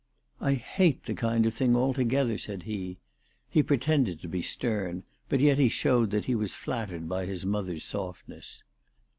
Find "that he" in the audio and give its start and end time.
6.09-6.33